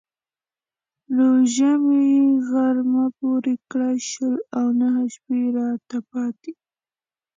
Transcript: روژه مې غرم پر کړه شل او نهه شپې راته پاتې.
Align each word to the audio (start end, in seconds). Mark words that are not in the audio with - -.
روژه 1.17 1.71
مې 1.85 2.05
غرم 2.49 2.93
پر 3.17 3.45
کړه 3.69 3.91
شل 4.09 4.35
او 4.57 4.67
نهه 4.79 5.03
شپې 5.13 5.41
راته 5.57 5.97
پاتې. 6.11 6.51